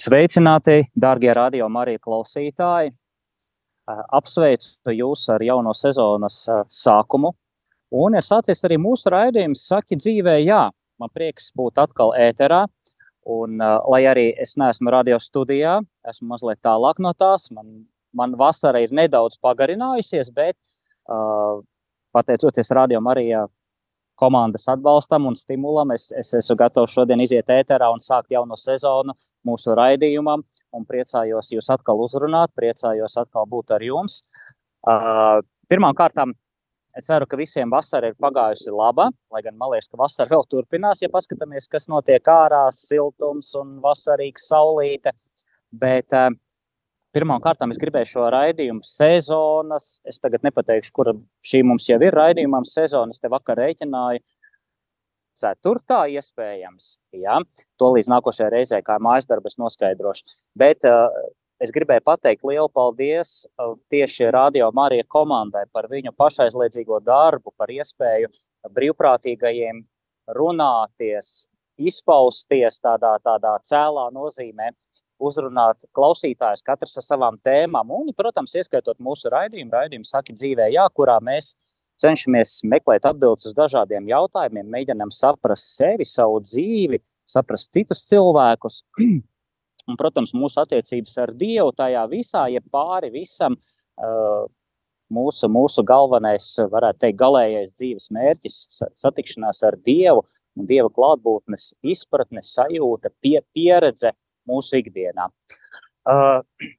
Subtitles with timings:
[0.00, 2.92] Sveicināti, darbie radio Marija klausītāji!
[4.16, 6.38] Apsveicu jūs ar jauno sezonas
[6.72, 7.34] sākumu.
[8.00, 10.62] Un ir sācies arī mūsu raidījums, Saki, dzīvē, jā.
[11.00, 12.62] Man prieks būt atkal ēterā.
[13.28, 15.76] Un, lai arī es neesmu radio studijā,
[16.08, 17.50] esmu mazliet tālāk no tās.
[17.52, 17.82] Man,
[18.16, 20.56] man vasara ir nedaudz pagarinājusies, bet
[22.16, 23.44] pateicoties radio Marijā
[24.20, 25.94] komandas atbalstam un stimulam.
[25.96, 30.44] Es, es esmu gatavs šodien iziet ēterā un sākt jauno sezonu mūsu raidījumam.
[30.76, 34.20] Un priecājos jūs atkal uzrunāt, priecājos atkal būt ar jums.
[34.86, 36.16] Uh, Pirmkārt,
[36.98, 40.42] es ceru, ka visiem vasara ir pagājusi laba, lai gan man liekas, ka vasara vēl
[40.50, 41.02] turpinās.
[41.04, 45.12] Ja paskatāmies, kas notiek ārā, siltums un vasarīgs saulīte.
[45.70, 46.10] Bet
[47.10, 49.96] Pirmkārt, es gribēju šo raidījumu sezonas.
[50.06, 51.10] Es tagad nepateikšu, kur
[51.42, 53.18] šī mums jau ir raidījumam sezonas.
[53.18, 54.22] Te vakar rēķināju.
[55.40, 56.92] Ceturtā iespējams.
[57.16, 57.40] Jā,
[57.80, 60.26] to līdz nākošajai reizei, kā mājas darbs, noskaidrošu.
[60.58, 61.08] Bet uh,
[61.62, 67.72] es gribēju pateikt lielu paldies uh, tieši Radio Marija komandai par viņu pašaizliedzīgo darbu, par
[67.74, 68.30] iespēju
[68.76, 69.82] brīvprātīgajiem
[70.36, 71.48] runāties,
[71.80, 74.70] izpausties tādā, tādā cēlā nozīmē.
[74.70, 74.89] Uh,
[75.20, 77.92] uzrunāt klausītājus, katrs ar savām tēmām.
[77.94, 81.54] Un, protams, ieskaitot mūsu raidījumu, raidījumu Saki dzīvē, jā, kurā mēs
[82.00, 88.80] cenšamies meklēt atbildes uz dažādiem jautājumiem, mēģinām saprast sevi, savu dzīvi, saprast citus cilvēkus.
[89.88, 93.56] Un, protams, mūsu attiecības ar Dievu tajā visā, ja pāri visam,
[93.98, 94.44] uh,
[95.10, 98.58] mūsu, mūsu galvenais, varētu teikt, galīgais dzīves mērķis-
[99.02, 100.24] satikšanās ar Dievu
[100.58, 104.12] un Dieva klātbūtnes izpratne, sajūta, pie, pieredze,
[104.48, 105.28] mūsu ikdienā.
[106.08, 106.40] Uh,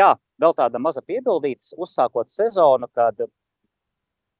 [0.00, 0.12] jā,
[0.42, 3.26] vēl tāda maza piebildītas, uzsākot sezonu, kad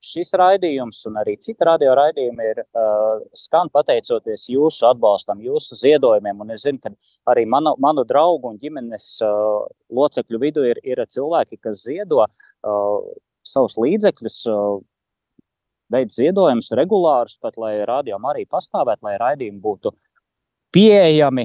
[0.07, 6.43] šis raidījums un arī citi radio raidījumi ir uh, skan pateicoties jūsu atbalstam, jūsu ziedojumiem.
[6.45, 6.93] Un es zinu, ka
[7.33, 9.65] arī manu, manu draugu un ģimenes uh,
[9.97, 13.09] locekļu vidū ir, ir cilvēki, kas ziedo uh,
[13.47, 14.43] savus līdzekļus.
[14.53, 14.85] Uh,
[15.87, 19.93] Veids ziedojumus regulārus, pat lai rādījumi arī pastāvētu, lai raidījumi būtu
[20.75, 21.45] pieejami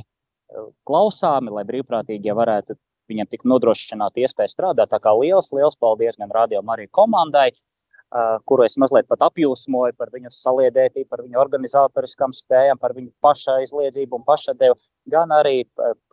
[0.88, 2.78] klausāmi, lai brīvprātīgie varētu
[3.12, 4.92] viņiem tik nodrošināt iespēju strādāt.
[4.92, 9.98] Tā kā liels, liels paldies gan radio Mariju komandai, uh, kuru es mazliet pat apjūsmoju
[10.00, 14.78] par viņu saliedētību, par viņu organizatoriskām spējām, par viņu pašaizliedzību un pašadevu,
[15.12, 15.64] gan arī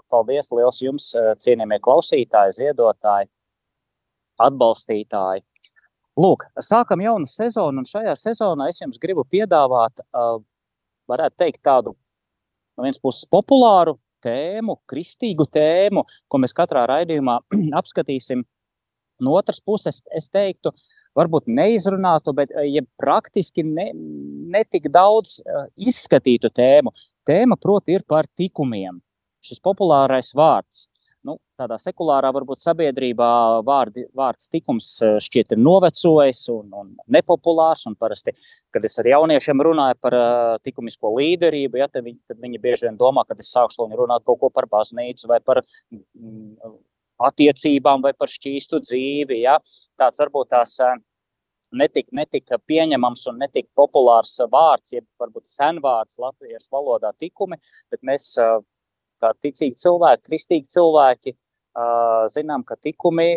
[0.09, 1.11] paldies liels jums,
[1.45, 3.29] cienījamie klausītāji, ziedotāji,
[4.41, 5.45] atbalstītāji.
[6.19, 10.41] Lūk, sākam jaunu sezonu, un šajā sezonā es jums gribu piedāvāt, uh,
[11.11, 11.95] varētu teikt, tādu
[12.79, 17.39] no vienas puses populāru, tēmu, kristīgu tēmu, ko mēs katrā raidījumā
[17.81, 18.45] apskatīsim.
[19.25, 20.71] No otras puses, es teiktu,
[21.19, 23.89] varbūt neizrunātu, bet ja praktiski ne,
[24.55, 26.95] netik daudz uh, izskatītu tēmu.
[27.27, 29.01] Tēma, proti, ir par tikumiem.
[29.43, 30.87] Šis populārais vārds
[31.29, 33.29] nu, tādā sekulārā, varbūt sabiedrībā
[33.67, 37.87] vārdi, vārds tikums eh, šķiet ir novecojis un, un nepopulārs.
[37.91, 38.35] Un parasti,
[38.75, 42.89] kad es ar jauniešiem runāju par uh, likumisko līderību, ja, tad, viņi, tad viņi bieži
[42.89, 46.79] vien domā, ka es sākšu runāt kaut ko par baznīcu vai par mm,
[47.29, 49.43] attiecībām vai par šķīstu dzīvi.
[49.45, 49.59] Ja.
[50.01, 50.79] Tāds varbūt tās.
[50.83, 50.99] Uh,
[51.73, 57.59] netika, netika pieņemams un netika populārs vārds, jeb varbūt senvārds latviešu valodā tikumi,
[57.93, 58.33] bet mēs
[59.23, 61.35] kā ticīgi cilvēki, kristīgi cilvēki,
[62.35, 63.35] zinām, ka tikumi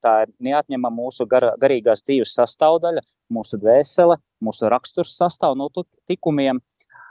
[0.00, 3.04] tā ir neatņemama mūsu gar, garīgās dzīves sastāvdaļa,
[3.34, 5.70] mūsu dvēsele, mūsu raksturs sastāv no
[6.08, 6.62] tikumiem.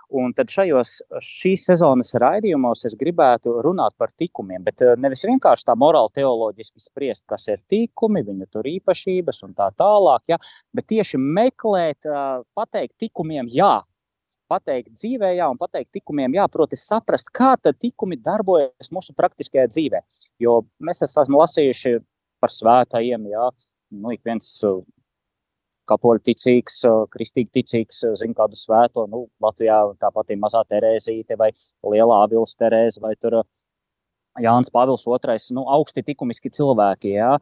[0.10, 5.75] Un tad šajos šīs sezonas raidījumos es gribētu runāt par tikumiem, bet nevis vienkārši tā
[5.78, 10.40] morāli teoloģiski spriest, kas ir tikumi, viņu tur īpašības un tā tālāk, ja,
[10.74, 12.10] bet tieši meklēt,
[12.57, 13.75] pateikt tikumiem jā,
[14.50, 19.68] pateikt dzīvē, jā, un pateikt tikumiem, jā, proti, saprast, kā tad tikumi darbojas mūsu praktiskajā
[19.69, 20.01] dzīvē.
[20.42, 22.00] Jo mēs esam lasījuši
[22.42, 23.50] par svētajiem, jā,
[24.00, 24.81] nu, ik viens uh,
[25.90, 31.38] katoļu ticīgs, uh, kristīgi ticīgs, uh, zina kādu svēto, nu, Latvijā tāpat ir mazā Terēzīte
[31.40, 31.52] vai
[31.86, 33.42] lielā Avils Terēze vai tur
[34.40, 37.34] Jānis Pāvils II, nu, augsti likumiski cilvēki, jā,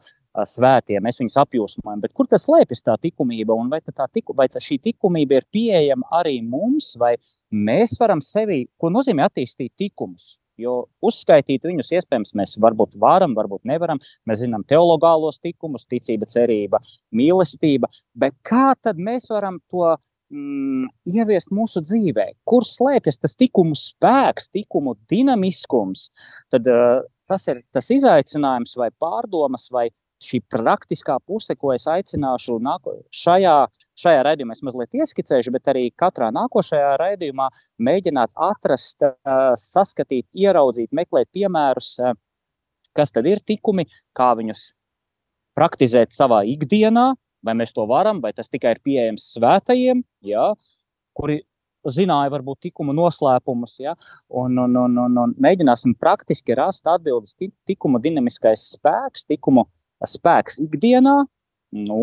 [0.45, 2.01] svētie, mēs viņus apjūsmojam.
[2.03, 5.47] Bet kur tas slēpjas tā likumība, un vai, tā tiku, vai tā šī likumība ir
[5.53, 7.15] pieejama arī mums, vai
[7.51, 10.37] mēs varam sevi, ko nozīmē attīstīt likumus?
[10.57, 14.01] Jo uzskaitīt viņus, iespējams, mēs varbūt varam, varbūt nevaram.
[14.25, 16.81] Mēs zinām teologālos likumus, ticība, cerība,
[17.13, 17.91] mīlestība.
[18.17, 19.91] Bet kā tad mēs varam to
[20.33, 22.31] mm, ieviest mūsu dzīvē?
[22.49, 26.09] Kur slēpjas tas likumu spēks, likumu dinamiskums?
[26.49, 29.89] Tad, uh, tas ir tas izaicinājums vai pārdomas vai
[30.23, 33.55] šī praktiskā puse, ko es aicināšu nāko, šajā,
[33.99, 37.49] šajā raidījumā, es mazliet ieskicēšu, bet arī katrā nākošajā raidījumā
[37.87, 39.05] mēģināt atrast,
[39.61, 41.97] saskatīt, ieraudzīt, meklēt piemērus,
[42.97, 43.87] kas tad ir tikumi,
[44.17, 44.71] kā viņus
[45.57, 47.11] praktizēt savā ikdienā,
[47.45, 50.51] vai mēs to varam, vai tas tikai ir pieejams svētajiem, ja,
[51.17, 51.41] kuri
[51.87, 53.93] zināja varbūt tikumu noslēpumus, ja,
[54.27, 57.37] un, un, un, un, un mēģināsim praktiski rast atbildes
[57.69, 59.67] tikuma dinamiskais spēks, tikumu
[60.05, 61.15] spēks ikdienā,
[61.87, 62.01] nu,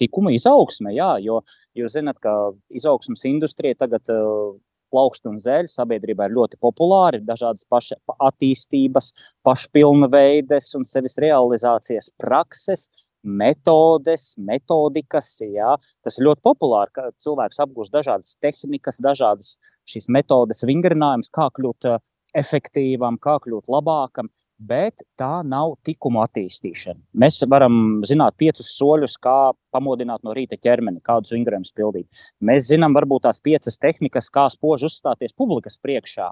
[0.00, 0.94] tikuma izaugsme.
[0.96, 1.42] Jā, jo
[1.78, 4.54] jūs zināt, ka izaugsmas industrija tagad uh,
[4.94, 7.20] plaukst un zēļ sabiedrībā ir ļoti populāri.
[7.20, 7.98] Ir dažādas paša
[8.30, 9.12] attīstības,
[9.46, 12.88] pašpilnveides un sevis realizācijas prakses.
[13.24, 15.78] Metodes, metodikas, jā.
[16.04, 19.54] tas ir ļoti populāri, ka cilvēks apgūst dažādas tehnikas, dažādas
[19.88, 21.88] šīs metodes, vingrinājumus, kā kļūt
[22.36, 27.00] efektīvam, kā kļūt labākam bet tā nav tikuma attīstīšana.
[27.20, 32.06] Mēs varam zināt piecus soļus, kā pamodināt no rīta ķermeni, kādus vingrējumus pildīt.
[32.40, 36.30] Mēs zinām, varbūt tās piecas tehnikas, kā spoži uzstāties publikas priekšā,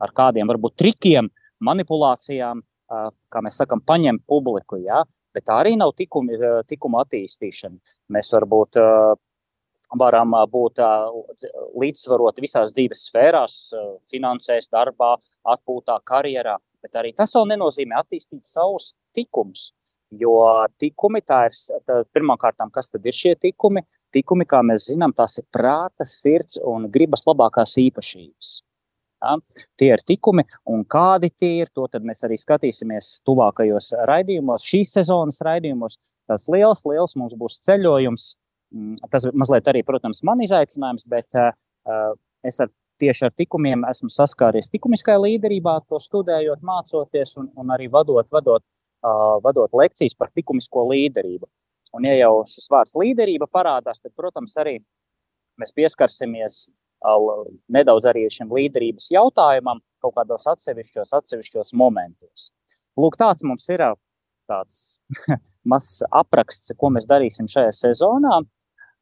[0.00, 1.30] ar kādiem varbūt trikiem,
[1.66, 2.62] manipulācijām,
[3.32, 4.78] kā mēs sakām, paņemt publiku.
[4.82, 5.02] Ja?
[5.34, 7.76] Bet tā arī nav tikuma, tikuma attīstīšana.
[8.14, 8.78] Mēs varbūt
[9.94, 10.80] varam būt
[11.78, 13.58] līdzsvaroti visās dzīves sfērās,
[14.10, 15.16] finansēs, darbā,
[15.46, 16.56] atpūtā, karjerā.
[16.86, 19.72] Bet arī tas vēl nenozīmē attīstīt savus tikumus.
[20.14, 20.36] Jo
[20.78, 23.82] tikumi, tā ir tā, pirmkārt, kas tad ir šie tikumi?
[24.14, 28.52] Tikumi, kā mēs zinām, tās ir prāta, sirds un gribas labākās īpašības.
[29.24, 29.34] Ja?
[29.80, 35.42] Tie ir tikumi, un kādi tie ir, to mēs arī skatīsimies tuvākajos raidījumos, šīs sezonas
[35.42, 35.98] raidījumos.
[36.30, 38.30] Tas liels, liels mums būs ceļojums.
[38.76, 42.14] Mm, tas mazliet arī, protams, man izaicinājums, bet uh,
[42.46, 42.70] es ar
[43.00, 48.64] tieši ar tikumiem esmu saskāries likumiskajā līderībā, to studējot, mācoties un, un arī vadot, vadot,
[49.04, 51.48] uh, vadot lekcijas par likumisko līderību.
[51.96, 54.78] Un, ja jau šis vārds līderība parādās, tad, protams, arī
[55.60, 62.50] mēs pieskarsimies uh, nedaudz arī šim līderības jautājumam kaut kādos atsevišķos, atsevišķos momentos.
[62.96, 63.84] Lūk, tāds mums ir
[64.48, 64.98] tāds
[65.70, 68.40] mazs apraksts, ko mēs darīsim šajā sezonā.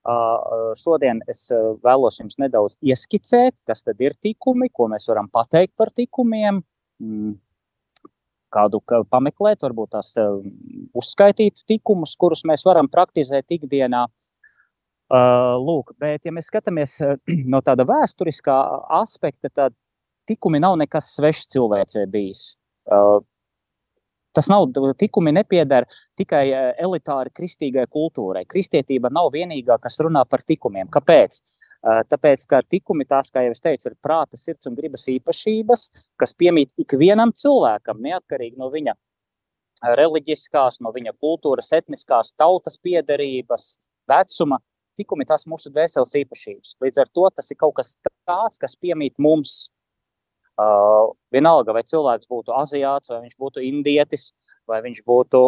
[0.04, 1.46] Šodien es
[1.84, 6.60] vēlos jums nedaudz ieskicēt, kas tad ir tikumi, ko mēs varam pateikt par tikumiem,
[7.00, 7.32] mm,
[8.52, 10.12] kādu pameklēt, varbūt tās
[10.94, 14.04] uzskaitīt tikumus, kurus mēs varam praktizēt ikdienā.
[15.64, 16.98] Lūk, bet, ja mēs skatāmies
[17.52, 18.56] no tāda vēsturiskā
[19.00, 19.74] aspekta, tad
[20.28, 22.50] tikumi nav nekas svešs cilvēcei bijis.
[24.34, 24.66] Tas nav
[24.98, 25.86] tikumi nepieder
[26.18, 28.44] tikai e, elitāri kristīgai kultūrai.
[28.50, 30.90] Kristietība nav vienīgā, kas runā par tikumiem.
[30.92, 31.38] Kāpēc?
[31.38, 35.88] E, tāpēc, ka tikumi tās, kā jau es teicu, ir prāta, sirds un gribas īpašības,
[36.20, 38.96] kas piemīt ikvienam cilvēkam, neatkarīgi no viņa
[39.82, 43.74] reliģiskās, no viņa kultūras, etniskās, tautas piedarības,
[44.08, 44.60] vecuma.
[44.94, 46.76] Tikumi tās mūsu dvēseles īpašības.
[46.82, 47.96] Līdz ar to tas ir kaut kas
[48.28, 49.64] tāds, kas piemīt mums,
[50.54, 54.28] Uh, vienalga, vai cilvēks būtu aziāts, vai viņš būtu indietis,
[54.70, 55.40] vai viņš būtu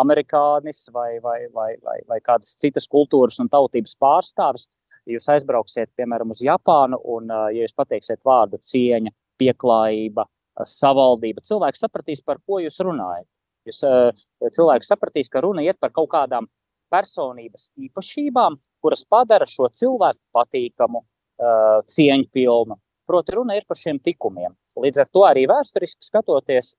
[0.00, 4.66] amerikānis, vai, vai, vai, vai, vai kādas citas kultūras un tautības pārstāvis.
[5.08, 11.46] Jūs aizbrauksiet, piemēram, uz Japānu, un, uh, ja jūs pateiksiet vārdu cieņa, pieklājība, uh, savaldība,
[11.46, 13.28] cilvēks sapratīs, par ko jūs runājat.
[13.70, 16.50] Jūs, uh, cilvēks sapratīs, ka runa iet par kaut kādām
[16.90, 24.52] personības īpašībām, kuras padara šo cilvēku patīkamu, uh, cieņpilnu, Proti, runa ir par šiem tikumiem.
[24.76, 26.74] Līdz ar to arī vēsturiski skatoties,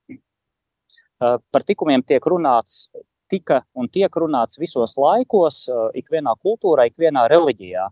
[1.19, 2.83] par tikumiem tiek runāts,
[3.29, 5.63] tika un tiek runāts visos laikos,
[5.97, 7.87] ikvienā kultūrā, ikvienā reliģijā.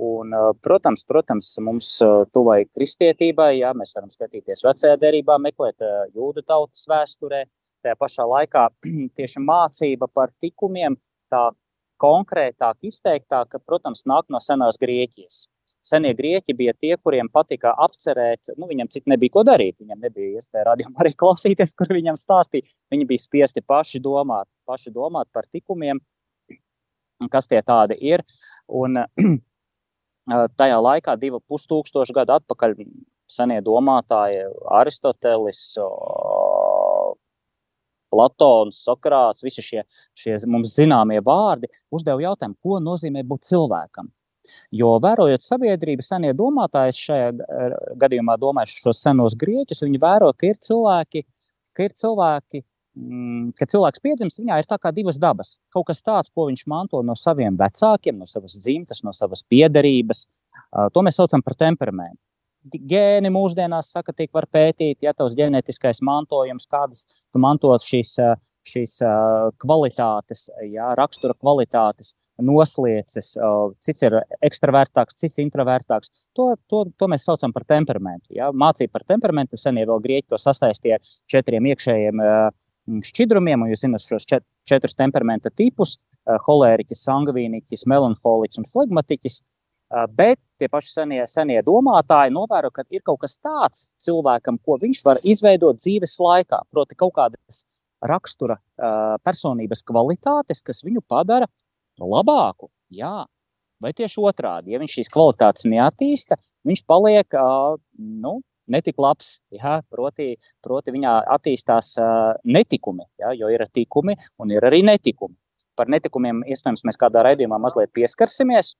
[0.00, 0.32] Un,
[0.64, 1.96] protams, protams, mums
[2.32, 5.82] tuvai kristietībai, jā, mēs varam skatīties vecajā derībā, meklēt
[6.14, 7.42] jūdu tautas vēsturē.
[7.84, 8.66] Tajā pašā laikā
[9.16, 10.98] tieši mācība par tikumiem
[11.32, 11.48] tā
[12.00, 15.46] konkrētāk, izteiktāk, protams, nāk no senās Grieķijas
[15.86, 19.78] senie grieķi bija tie, kuriem patika apcerēt, nu, viņam citu nebija ko darīt.
[19.80, 22.68] Viņam nebija iespēja radījumā arī klausīties, kur viņam stāstīja.
[22.92, 26.02] Viņi bija spiesti paši domāt, paši domāt par tikumiem,
[27.32, 28.24] kas tie tādi ir.
[28.68, 29.00] Un
[30.60, 32.76] tajā laikā, divu pustūkstošu gadu atpakaļ,
[33.30, 34.46] senie domātāji
[34.80, 35.64] Aristotelis,
[38.10, 39.84] Platons, Sokrāts, visi šie,
[40.18, 44.10] šie mums zināmie vārdi, uzdeva jautājumu, ko nozīmē būt cilvēkam.
[44.74, 47.30] Jo vērojot sabiedrību, senie domātāji, šajā
[48.00, 51.24] gadījumā domājuši šos senos grieķus, viņi vēro, ka ir cilvēki,
[51.76, 52.62] ka ir cilvēki,
[52.98, 55.58] mm, kad cilvēks piedzimst, viņā ir tā kā divas dabas.
[55.74, 60.26] Kaut kas tāds, ko viņš manto no saviem vecākiem, no savas dzimtas, no savas piederības.
[60.94, 62.20] To mēs saucam par temperamentu.
[62.60, 68.18] Gēni mūsdienās saka, tiek var pētīt, ja tavs ģenētiskais mantojums, kādas tu mantot šīs,
[68.68, 68.98] šīs
[69.62, 72.12] kvalitātes, ja, rakstura kvalitātes,
[72.44, 73.34] noslieces,
[73.84, 74.16] cits ir
[74.46, 76.12] ekstravertāks, cits introvertāks.
[76.38, 78.32] To, to, to mēs saucam par temperamentu.
[78.36, 78.50] Ja?
[78.52, 82.24] Mācība par temperamentu senie vēl grieķi to sasaistīja ar četriem iekšējiem
[83.06, 85.98] šķidrumiem, un jūs zināt šos čet, četrus temperamenta tipus-
[86.46, 89.40] holēriķis, sangvīniķis, melanholiķis un flegmatiķis.
[90.14, 95.02] Bet tie paši senie, senie domātāji novēro, ka ir kaut kas tāds cilvēkam, ko viņš
[95.04, 96.62] var izveidot dzīves laikā.
[96.70, 97.64] Proti, kaut kādas
[98.00, 98.58] rakstura
[99.24, 101.46] personības kvalitātes, kas viņu padara
[102.08, 102.70] labāku.
[102.94, 103.24] Jā.
[103.80, 106.36] Vai tieši otrādi, ja viņš šīs kvalitātes neattīsta,
[106.68, 107.36] viņš paliek
[107.96, 108.34] nu,
[108.70, 109.38] netik labs.
[109.54, 111.94] Jā, proti, proti, viņā attīstās
[112.44, 115.36] netikumi, jā, jo ir tikumi un ir arī netikumi.
[115.78, 118.74] Par netikumiem iespējams mēs kādā raidījumā mazliet pieskarsimies,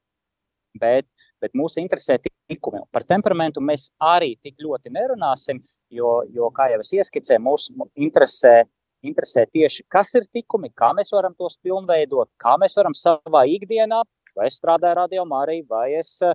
[0.81, 1.09] bet,
[1.41, 2.83] bet mūs interesē tikumi.
[2.93, 8.61] Par temperamentu mēs arī tik ļoti nerunāsim, jo, jo kā jau es ieskicēju, mūs interesē
[9.07, 14.03] interesē tieši, kas ir tikumi, kā mēs varam tos pilnveidot, kā mēs varam savā ikdienā,
[14.37, 16.35] vai es strādāju radio Mariju, vai es eh,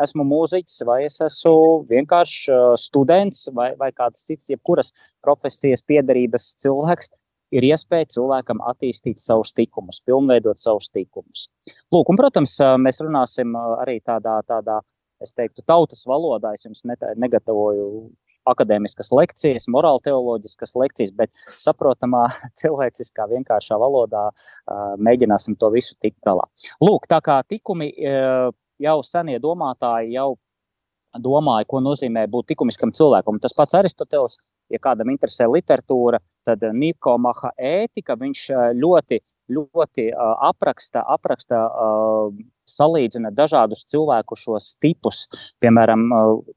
[0.00, 6.54] esmu mūziķis, vai es esmu vienkārši eh, students, vai, vai kāds cits, jebkuras profesijas piedarības
[6.62, 7.12] cilvēks,
[7.50, 11.48] ir iespēja cilvēkam attīstīt savus tikumus, pilnveidot savus tikumus.
[11.92, 14.80] Lūk, un, protams, eh, mēs runāsim arī tādā, tādā
[15.20, 16.54] es teiktu, tautas valodā.
[16.56, 18.10] Es jums negatavoju
[18.48, 22.26] akadēmiskas lekcijas, morāla teoloģiskas lekcijas, bet saprotamā,
[22.60, 24.28] cilvēciskā, vienkāršā valodā
[25.00, 26.46] mēģināsim to visu tikt galā.
[26.82, 27.92] Lūk, tā kā tikumi
[28.80, 30.34] jau senie domātāji jau
[31.18, 33.40] domāja, ko nozīmē būt likumiskam cilvēkam.
[33.42, 34.38] Tas pats Aristotelis,
[34.70, 38.46] ja kādam interesē literatūra, tad Nikomaha ētika, viņš
[38.78, 39.20] ļoti,
[39.50, 40.06] ļoti
[40.50, 41.64] apraksta, apraksta
[42.70, 45.26] salīdzina dažādus cilvēku šos tipus,
[45.62, 46.08] piemēram,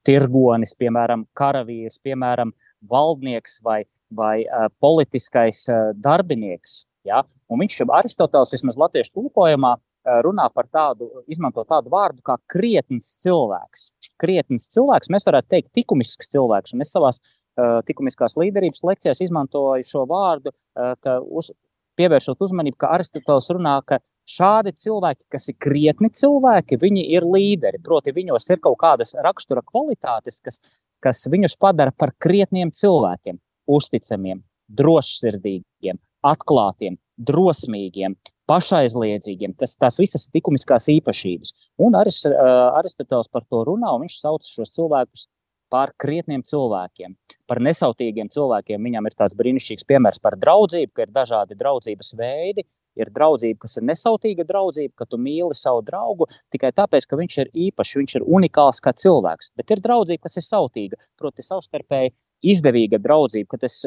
[0.08, 2.53] tirgonis, piemēram, karavīrs, piemēram,
[2.89, 4.43] valdnieks vai, vai
[4.84, 5.65] politiskais
[6.00, 6.84] darbinieks.
[7.08, 7.24] Ja?
[7.51, 13.91] Un viņš Aristotelis vismaz latviešu tulkojumā runā par tādu, izmanto tādu vārdu kā krietns cilvēks.
[14.20, 16.74] Krietns cilvēks, mēs varētu teikt, likumisks cilvēks.
[16.75, 21.53] Un es savā uh, likumiskās līderības lekcijās izmantoju šo vārdu, uh, ka uz,
[22.00, 27.82] pievēršot uzmanību, ka Aristotelis runā, ka Šādi cilvēki, kas ir krietni cilvēki, viņi ir līderi.
[27.84, 30.62] Proti, viņos ir kaut kādas rakstura kvalitātes, kas,
[31.03, 34.39] kas viņus padara par krietniem cilvēkiem, uzticamiem,
[34.72, 38.15] drošsirdīgiem, atklātiem, drosmīgiem,
[38.48, 39.56] pašaizliedzīgiem.
[39.60, 41.53] Tas, tās visas likumiskās īpašības.
[41.84, 45.27] Un Aris, Aristotelis par to runā, un viņš sauc šos cilvēkus
[45.74, 47.15] par krietniem cilvēkiem,
[47.50, 48.88] par nesautīgiem cilvēkiem.
[48.88, 52.68] Viņam ir tāds brīnišķīgs piemērs par draudzību, ka ir dažādi draudzības veidi,
[53.00, 57.39] ir draudzība, kas ir nesautīga draudzība, ka tu mīli savu draugu tikai tāpēc, ka viņš
[57.43, 59.53] ir īpašs, viņš ir unikāls kā cilvēks.
[59.57, 62.13] Bet ir draudzība, kas ir sautīga, proti, savstarpēji
[62.53, 63.79] izdevīga draudzība, ka tas,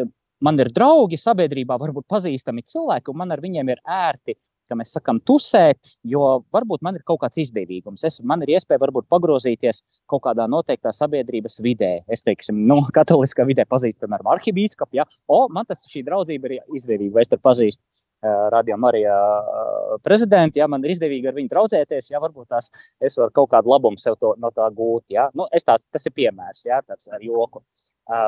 [0.42, 4.38] man ir draugi sabiedrībā, varbūt pazīstami cilvēki, un man ar viņiem ir ērti.
[4.74, 5.78] Mēs sakām, tusēt,
[6.10, 8.02] jo varbūt man ir kaut kāds izdevīgums.
[8.02, 11.92] Es, man ir iespēja varbūt pagrozīties kaut kādā noteiktā sabiedrības vidē.
[12.10, 14.98] Es teiksim, nu, katoliskā vidē pazīstu, piemēram, arhibīskapu.
[14.98, 15.06] Ja?
[15.30, 17.84] O, man tas šī draudzība ir izdevīga, vai es tur pazīstu
[18.52, 19.16] Radio Marijā
[20.04, 23.72] prezidenti, ja man ir izdevīgi ar viņu traucēties, ja varbūt tās es varu kaut kādu
[23.72, 25.04] labumu sev to, no tā gūt.
[25.12, 25.28] Ja?
[25.36, 26.80] Nu, tāds, tas ir piemērs, ja?
[26.86, 27.62] tāds ar joku.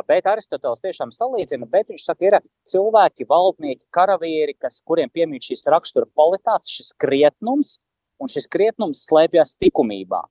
[0.09, 2.39] Bet Aristotelis tiešām salīdzina, bet viņš saka, ir
[2.69, 7.77] cilvēki, valdnieki, karavīri, kas, kuriem piemīt šīs rakstura kvalitātes, šis krietnums,
[8.19, 10.25] un šis krietnums slēpjas likumībā.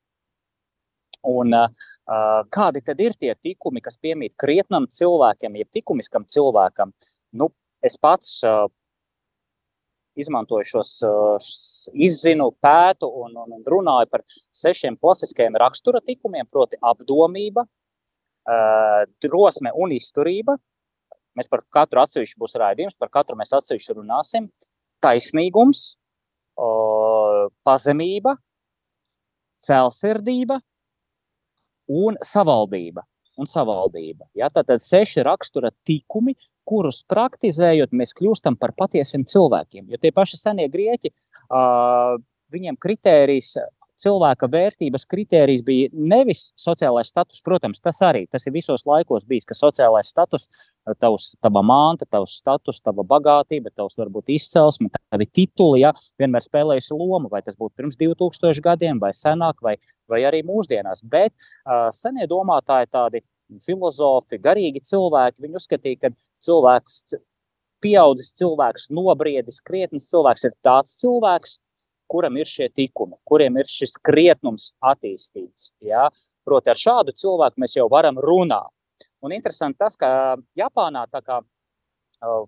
[1.27, 6.93] Un, uh, kādi tad ir tie tikumi, kas piemīt krietnam cilvēkam, jeb likumiskam cilvēkam?
[7.35, 7.49] Nu,
[7.83, 8.67] es pats uh,
[10.17, 10.91] izmantoju šos,
[11.93, 14.23] izzinu, pētu un, un, un runāju par
[14.55, 17.65] sešiem klasiskajiem rakstura tikumiem, proti, apdomība,
[19.23, 20.57] drosme un izturība.
[21.37, 24.47] Mēs par katru atsevišķu būs raidījums, par katru mēs atsevišķi runāsim.
[25.03, 25.91] Taisnīgums,
[27.67, 28.33] pazemība,
[29.61, 30.57] cēlsirdība
[31.93, 33.05] un savaldība.
[33.37, 34.25] Un savaldība.
[34.33, 34.49] Ja?
[34.49, 36.33] Tātad seši rakstura tikumi,
[36.67, 39.87] kurus praktizējot, mēs kļūstam par patiesiem cilvēkiem.
[39.91, 41.13] Jo tie paši senie grieķi,
[42.53, 43.55] viņiem kritērijs
[44.01, 49.47] cilvēka vērtības kritērijs bija nevis sociālais status, protams, tas arī tas ir visos laikos bijis,
[49.49, 50.47] ka sociālais status,
[51.01, 56.97] tavs, tava manta, tavs status, tava bagātība, tavs varbūt izcelsme, tavi tituli, ja, vienmēr spēlējusi
[56.97, 59.77] lomu, vai tas būtu pirms 2000 gadiem, vai senāk, vai,
[60.09, 61.03] vai arī mūsdienās.
[61.03, 63.25] Bet uh, senie domātāji, tādi
[63.63, 66.13] filozofi, garīgi cilvēki, viņi uzskatīja, ka
[66.43, 67.17] cilvēks,
[67.83, 71.59] pieaudzis cilvēks, nobriedis, krietnis cilvēks ir tāds cilvēks,
[72.07, 75.71] kuram ir šie tikumi, kuriem ir šis krietnums attīstīts.
[75.85, 76.07] Ja?
[76.47, 78.71] Proti, ar šādu cilvēku mēs jau varam runāt.
[79.25, 82.45] Un interesanti tas, ka Japānā tā kā uh,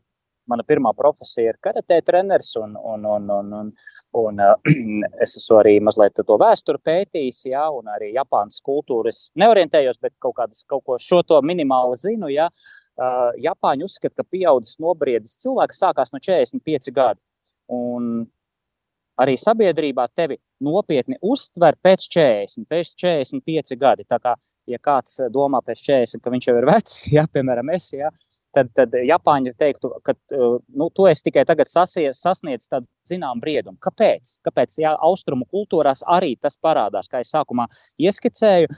[0.49, 3.71] mana pirmā profesija ir karatē treneris, un, un, un, un, un,
[4.21, 4.55] un uh,
[5.23, 10.37] es esmu arī mazliet to vēsturi pētījis, ja, un arī Japānas kultūras neorientējos, bet kaut,
[10.39, 12.31] kādas, kaut ko šo to minimāli zinu.
[12.33, 12.47] Ja.
[12.49, 12.78] Uh,
[13.39, 17.21] Japāņi uzskata, ka pieaudzis nobriedis cilvēks sākās no 45 gadu.
[17.69, 18.27] Un
[19.19, 24.07] arī sabiedrībā tevi nopietni uztver pēc 40, pēc 45 gadi.
[24.09, 24.35] Tā kā,
[24.69, 28.11] ja kāds domā pēc 40, ka viņš jau ir vecs, ja, piemēram, es, ja,
[28.55, 33.79] tad, tad Japāņi teiktu, ka nu, tu esi tikai tagad sasies, sasniedz tādu zinām briedumu.
[33.83, 34.39] Kāpēc?
[34.45, 37.69] Kāpēc ja, austrumu kultūrās arī tas parādās, kā es sākumā
[38.01, 38.71] ieskicēju,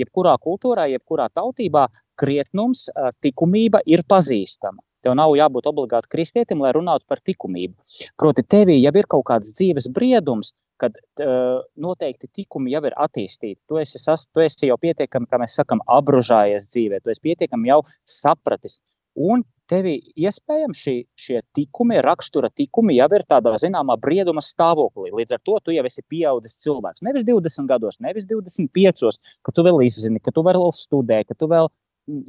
[0.00, 1.88] jebkurā kultūrā, jebkurā tautībā
[2.20, 2.86] krietnums,
[3.24, 4.82] likumība ir pazīstama.
[5.00, 8.02] Tev nav jābūt obligāti kristietim, lai runātu par likumību.
[8.20, 13.58] Proti, tevī jau ir kaut kāds dzīves briedums, kad uh, noteikti tikumi jau ir attīstīti.
[13.68, 17.72] Tu esi, sas, tu esi jau pietiekami, kā mēs sakām, apbružājies dzīvē, tu esi pietiekami
[17.72, 18.80] jau sapratis.
[19.20, 25.10] Un tevi iespējams šī, šie tikumi, rakstura tikumi jau ir tādā zināmā brieduma stāvoklī.
[25.14, 27.04] Līdz ar to tu jau esi pieaudzis cilvēks.
[27.06, 31.50] Nevis 20 gados, nevis 25, ka tu vēl izzini, ka tu vēl studē, ka tu
[31.50, 31.70] vēl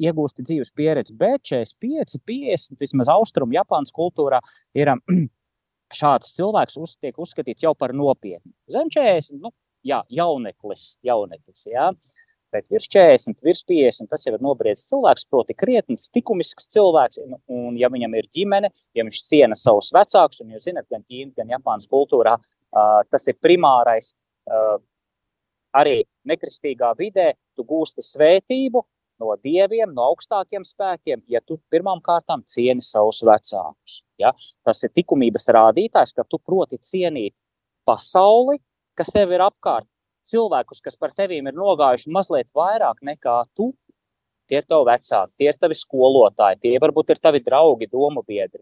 [0.02, 4.42] iegūsti dzīves pieredzi, bet 45, 50, vismaz austrumu Japānas kultūrā
[4.78, 4.94] ir
[6.00, 8.52] šāds cilvēks uz, tiek uzskatīts jau par nopietnu.
[8.72, 9.54] Zem 40, nu,
[9.88, 11.92] jā, jauneklis, jauneklis, jā.
[12.52, 17.22] Bet virs 40, virs 50, tas jau ir nobriedzis cilvēks, proti, krietnis, likumisks cilvēks.
[17.48, 21.38] Un, ja viņam ir ģimene, ja viņš ciena savus vecākus, un jūs zināt, gan Ķīnas,
[21.38, 24.12] gan Japānas kultūrā, uh, tas ir primārais.
[24.52, 24.82] Uh,
[25.78, 28.84] arī nekristīgā vidē tu gūsti svētību,
[29.22, 34.02] no dieviem, no augstākiem spēkiem, ja tu pirmām kārtām cieni savus vecākus.
[34.22, 34.34] Ja?
[34.66, 37.36] Tas ir likumības rādītājs, ka tu proti cienīt
[37.88, 38.60] pasauli,
[38.98, 39.88] kas tev ir apkārt,
[40.28, 43.72] cilvēkus, kas par tevīm ir nogājuši mazliet vairāk nekā tu.
[44.50, 48.60] Tie ir tavi vecāki, tie ir tavi skolotāji, tie varbūt ir tavi draugi, domu biedri.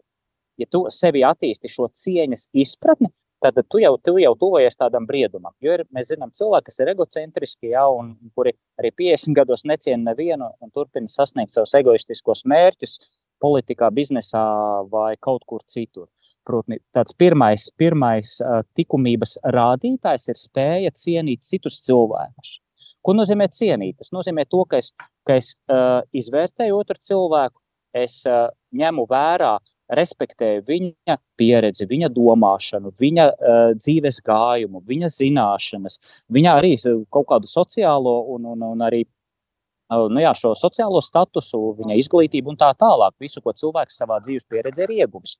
[0.60, 3.10] Ja tu sevi attīsti šo cieņas izpratni,
[3.40, 5.54] tad tu jau, tu jau tuvojies tādam briedumam.
[5.64, 10.10] Jo ir, mēs zinām, cilvēki, kas ir egocentriski, ja, un kuri arī 50 gados neciena
[10.10, 12.98] nevienu un turpina sasniegt savus egoistiskos mērķus
[13.40, 14.44] politikā, biznesā
[14.92, 16.08] vai kaut kur citur.
[16.46, 18.38] Protams, tāds pirmais, pirmais
[18.78, 22.58] likumības rādītājs ir spēja cienīt citus cilvēkus.
[23.00, 23.96] Ko nozīmē cienīt?
[24.00, 24.90] Tas nozīmē to, ka es,
[25.24, 27.56] ka es uh, izvērtēju otru cilvēku,
[27.96, 29.54] es uh, ņemu vērā
[29.96, 35.98] respektēju viņa pieredzi, viņa domāšanu, viņa uh, dzīves gājumu, viņa zināšanas,
[36.32, 36.74] viņa arī
[37.10, 42.54] kaut kādu sociālo un, un, un arī uh, nu jā, šo sociālo statusu, viņa izglītību
[42.54, 43.16] un tā tālāk.
[43.22, 45.36] Visu, ko cilvēks savā dzīves pieredzē ir ieguvis.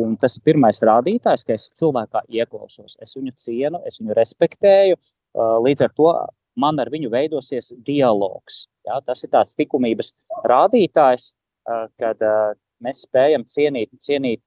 [0.00, 2.94] Un tas ir pirmais rādītājs, ka es cilvēkā ieklausos.
[3.02, 5.00] Es viņu cienu, es viņu respektēju.
[5.30, 6.12] Uh, līdz ar to
[6.60, 8.64] man ar viņu veidosies dialogs.
[8.86, 9.00] Ja?
[9.04, 10.12] Tas ir tāds likumības
[10.48, 11.34] rādītājs,
[12.00, 12.22] kad
[12.84, 14.42] mēs spējam cienīt, cienīt,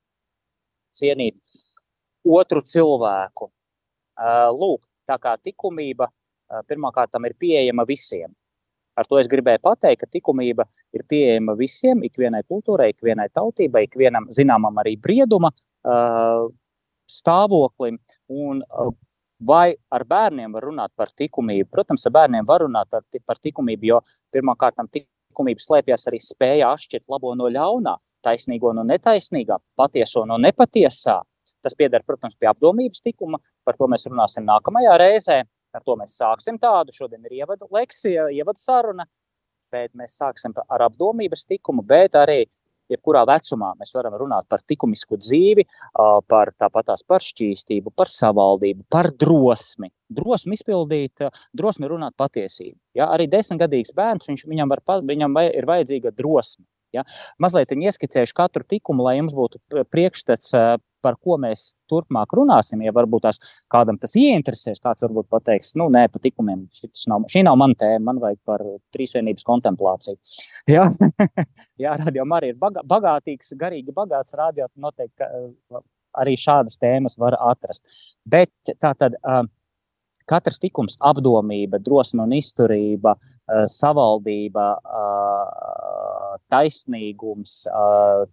[0.93, 1.37] cienīt
[2.23, 3.49] otru cilvēku.
[4.53, 6.09] Lūk, tā kā likumība
[6.69, 8.33] pirmkārt ir pieejama visiem.
[8.93, 14.27] Ar to es gribēju pateikt, ka likumība ir pieejama visiem, ikvienai kultūrai, ikvienai tautībai, ikvienam
[14.29, 15.49] zināmam arī brieduma
[17.09, 17.97] stāvoklim.
[18.29, 18.61] Un,
[19.43, 21.71] vai ar bērniem var runāt par likumību?
[21.73, 23.99] Protams, ar bērniem var runāt par likumību, jo
[24.31, 31.19] pirmkārt, likumība slēpjas arī spēja atšķirt labo no ļaunā taisnīgo no netaisnīgā, patieso no nepatiesā.
[31.63, 35.43] Tas pieder, protams, pie apdomības tikuma, par to mēs runāsim nākamajā reizē.
[35.73, 36.93] Ar to mēs sāksim tādu.
[36.93, 39.07] Šodien ir ievada lekcija, ievada saruna,
[39.73, 42.43] bet mēs sāksim ar apdomības tikumu, bet arī
[42.91, 45.65] jebkurā vecumā mēs varam runāt par likumisku dzīvi,
[46.29, 49.89] par tāpatās par šķīstību, par savaldību, par drosmi.
[50.13, 51.23] Drosmi izpildīt,
[51.55, 52.77] drosmi runāt patiesību.
[52.99, 53.09] Ja?
[53.15, 56.67] Arī desmitgadīgs bērns, viņš, viņam, var, viņam ir vajadzīga drosme.
[56.93, 57.05] Ja?
[57.41, 60.53] Mazliet ieskicējuši katru tikumu, lai jums būtu priekšstats,
[61.03, 62.83] par ko mēs turpmāk runāsim.
[62.85, 66.65] Ja varbūt tās kādam tas ieinteresēs, kāds varbūt pateiks, nu, nē, pa tikumiem
[67.11, 68.63] nav, šī nav mana tēma, man vajag par
[68.95, 70.15] trīsvienības kontemplāciju.
[70.71, 70.87] Ja?
[71.81, 75.27] Jā, radio arī ir bagātīgs, garīgi bagāts radio, noteikti
[76.21, 77.83] arī šādas tēmas var atrast.
[78.25, 79.19] Bet tā tad.
[79.23, 79.43] Uh,
[80.23, 83.17] Katrs tikums, apdomība, drosme un izturība,
[83.67, 84.69] savaldība,
[86.51, 87.63] taisnīgums,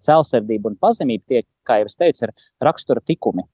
[0.06, 3.46] celsardība un pazemība tie, kā jau es teicu, ir rakstura tikumi.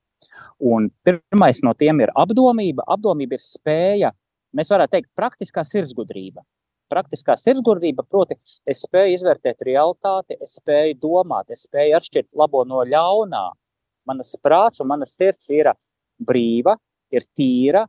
[0.60, 2.84] Un pirmais no tiem ir apdomība.
[2.96, 4.12] Apdomība ir spēja,
[4.56, 6.44] mēs varētu teikt, praktiskā sirdsgudrība.
[6.92, 8.36] Praktiskā sirdsgudrība, proti,
[8.68, 13.48] es spēju izvērtēt realitāti, es spēju domāt, es spēju atšķirt labo no ļaunā.
[14.06, 15.72] Manas prāts un mana sirds ir
[16.22, 16.76] brīva,
[17.10, 17.82] ir tīra,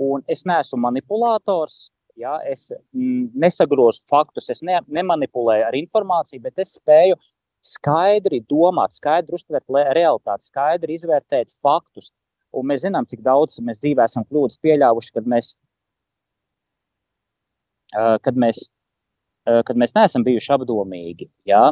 [0.00, 1.92] un es neesmu manipulators.
[2.20, 7.16] Ja, es mm, nesagrozu faktus, es ne, nemanipulēju ar informāciju, bet es spēju
[7.64, 9.64] skaidri domāt, skaidri uztvert
[9.96, 12.10] realitāti, skaidri izvērtēt faktus.
[12.56, 15.52] Un mēs zinām, cik daudz mēs dzīvē esam kļūdas pieļāvuši, kad mēs,
[18.26, 18.64] kad mēs,
[19.46, 21.30] kad mēs neesam bijuši apdomīgi.
[21.48, 21.68] Ja?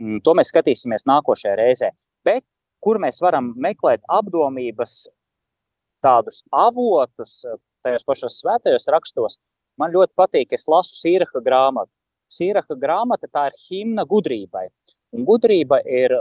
[0.00, 1.92] Mm, to mēs skatīsimies nākošajā reizē.
[2.24, 2.46] Bet
[2.84, 5.04] kur mēs varam meklēt apdomības
[6.04, 7.42] tādus avotus,
[7.84, 9.38] tajos pašos svētajos rakstos,
[9.80, 11.92] man ļoti patīk, es lasu Sīraha grāmatu.
[12.32, 14.66] Sīraha grāmata tā ir himna gudrībai.
[15.14, 16.14] Un gudrība ir,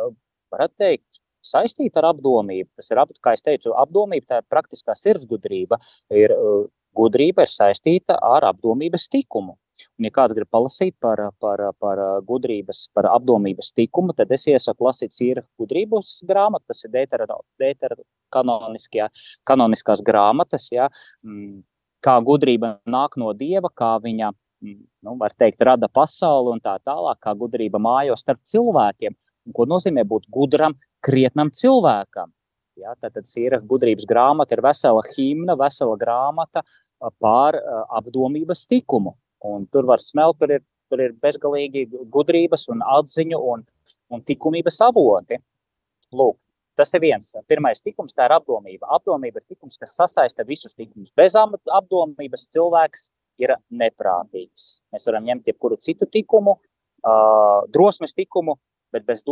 [0.54, 1.08] varētu teikt,
[1.44, 2.70] saistīta ar apdomību.
[2.78, 5.80] Tas ir, kā es teicu, apdomība, tā ir praktiskā sirdsgudrība.
[6.14, 6.36] Ir,
[6.94, 9.58] gudrība ir saistīta ar apdomības tikumu.
[9.98, 14.86] Un, ja kāds grib palasīt par, par, par gudrības, par apdomības tikumu, tad es iesaku
[14.86, 17.26] lasīt īra gudrības grāmatu, tas ir Dētera,
[17.60, 17.98] Dētera
[18.34, 20.92] kanoniskās grāmatas, ja,
[22.04, 24.32] kā gudrība nāk no Dieva, kā viņa
[24.64, 29.16] nu, var teikt, rada pasauli un tā tālāk, kā gudrība mājo starp cilvēkiem.
[29.48, 32.32] Un ko nozīmē būt gudram, krietnam cilvēkam?
[32.80, 36.64] Ja, tad ir gudrības grāmata, ir vesela himna, vesela grāmata
[37.22, 37.60] par
[38.00, 39.14] apdomības tikumu.
[39.44, 43.66] Un tur var smelt, tur ir, tur ir bezgalīgi gudrības un atziņu un,
[44.10, 45.38] un likumības avoti.
[46.14, 46.38] Lūk,
[46.78, 47.34] tas ir viens.
[47.50, 48.90] Pirmais tikums, tā ir apdomība.
[48.98, 51.14] Apdomība ir tikums, kas sasaista visus tikumus.
[51.18, 53.10] Bez apdomības cilvēks
[53.42, 54.78] ir neprātīgs.
[54.94, 58.58] Mēs varam ņemt jebkuru citu likumu, uh, drosmes likumu,
[58.94, 59.24] bet bez,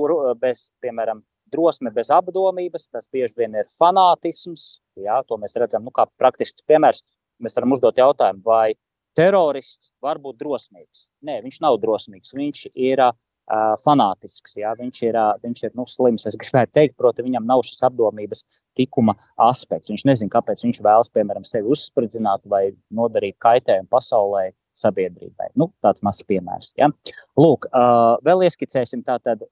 [0.42, 4.80] bez, piemēram, drosme bez apdomības, tas bieži vien ir fanātisms.
[5.00, 7.04] Jā, to mēs redzam, nu, kā praktisks piemērs.
[7.42, 8.74] Mēs varam uzdot jautājumu, vai
[9.18, 11.10] terorists var būt drosmīgs.
[11.26, 12.34] Nē, viņš nav drosmīgs.
[12.38, 13.04] Viņš ir
[13.50, 14.56] uh, fanātisks.
[14.60, 16.28] Jā, viņš ir, uh, viņš ir nu, slims.
[16.30, 18.46] Es gribētu teikt, proti, viņam nav šis apdomības
[18.78, 19.92] tikuma aspekts.
[19.92, 25.52] Viņš nezina, kāpēc viņš vēlas, piemēram, sevi uzspridzināt vai nodarīt kaitējumu pasaulē, sabiedrībai.
[25.60, 26.72] Nu, tāds mazs piemērs.
[26.80, 26.92] Ja?
[27.40, 29.44] Lūk, uh, vēl ieskicēsim tātad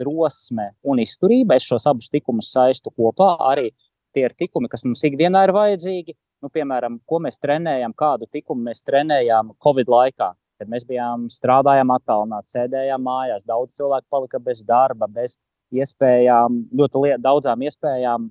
[0.00, 1.58] drosme un izturība.
[1.58, 3.34] Es šos abus tikumus saistu kopā.
[3.50, 3.68] Arī
[4.16, 6.16] tie ir tikumi, kas mums ikdienā ir vajadzīgi.
[6.40, 11.90] Nu, piemēram, ko mēs trenējam, kādu tikumu mēs trenējām Covid laikā kad mēs bijām strādājām
[11.94, 13.46] attālināti, sēdējām mājās.
[13.48, 15.38] Daudz cilvēku palika bez darba, bez
[15.72, 18.28] iespējām, ļoti liet, daudzām iespējām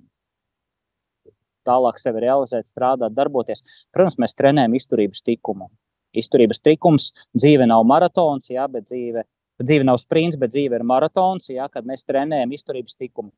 [1.68, 3.64] tālāk sevi realizēt, strādāt, darboties.
[3.94, 5.70] Protams, mēs trenējam izturības tikumu.
[6.18, 9.26] Izturības tikums, dzīve nav maratons, jā, bet dzīve,
[9.62, 13.34] dzīve nav sprints, bet dzīve ir maratons, jā, kad mēs trenējam izturības tikumu.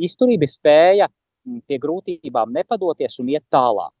[0.00, 1.10] Izturība spēja
[1.68, 3.92] pie grūtībām nepadoties un iet tālāk.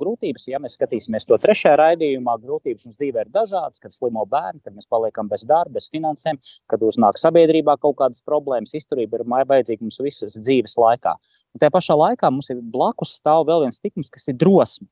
[0.00, 4.62] Grūtības, ja mēs skatīsimies to trešajā raidījumā, grūtības mums dzīvē ir dažādas, kad slimo bērni,
[4.64, 8.76] kad mēs paliekam bez darba, bez finansēm, kad uznāk sabiedrībā kaut kādas problēmas.
[8.76, 11.16] Izturība ir vajadzīga mums visas dzīves laikā.
[11.56, 14.88] Un tajā pašā laikā mums ir blakus stāv vēl viens tikums, kas ir drosme.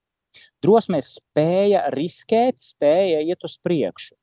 [0.64, 4.14] Drosme ir spēja riskēt, spēja iet uz priekšu,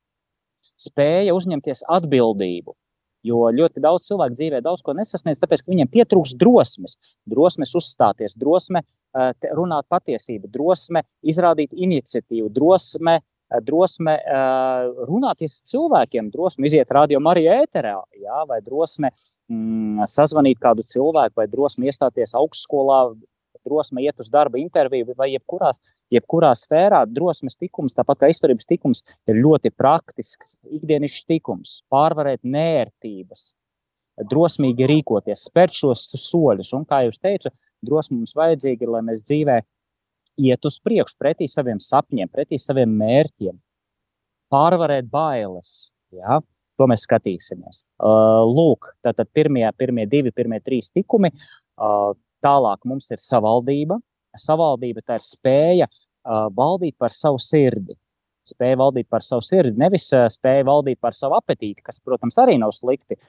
[0.80, 2.76] spēja uzņemties atbildību.
[3.28, 6.98] Jo ļoti daudz cilvēku dzīvē daudz ko nesasniedz, tāpēc, ka viņiem pietrūks drosmes,
[7.30, 8.82] drosmes uzstāties, drosme
[9.14, 13.20] runāt patiesību, drosme izrādīt iniciatīvu, drosme,
[13.52, 19.12] eh, drosme eh, runāties ar cilvēkiem, drosme iziet rādījumā arī ēterā, jā, vai drosme
[19.50, 23.14] mm, sazvanīt kādu cilvēku, vai drosme iestāties augstskolā,
[23.66, 25.80] drosme iet uz darba interviju vai jebkurās,
[26.12, 27.04] jebkurā sfērā.
[27.06, 33.52] Drosmes tikums, tāpat kā izturības tikums, ir ļoti praktisks, ikdienišķs tikums, pārvarēt nērtības,
[34.32, 36.74] drosmīgi rīkoties, spērt šos soļus.
[36.78, 37.54] Un, kā jau teicu,
[37.86, 39.60] drosme mums vajadzīga, lai mēs dzīvē
[40.42, 43.58] iet uz priekšu, pretī saviem sapņiem, pretī saviem mērķiem,
[44.52, 45.92] pārvarēt bailes.
[46.16, 46.40] Ja?
[46.80, 47.84] To mēs skatīsimies.
[48.02, 51.30] Uh, lūk, tātad pirmie, pirmie divi, pirmie trīs tikumi.
[51.78, 54.00] Uh, tālāk mums ir savaldība.
[54.40, 57.98] Savaldība tā ir spēja uh, valdīt par savu sirdi.
[58.48, 62.58] Spēja valdīt par savu sirdi, nevis uh, spēja valdīt par savu apetīti, kas, protams, arī
[62.58, 63.20] nav slikti.